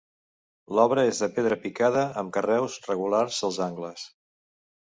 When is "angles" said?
3.71-4.09